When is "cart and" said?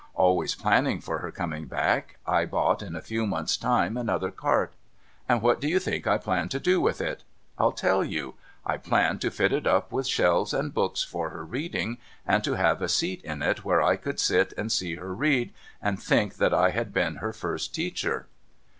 4.31-5.43